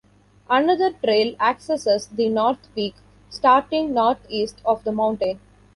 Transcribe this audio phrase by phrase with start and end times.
[0.49, 2.95] Another trail accesses the North peak,
[3.29, 5.39] starting Northeast of the mountain.